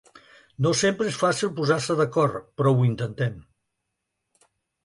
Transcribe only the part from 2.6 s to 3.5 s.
però ho intentem.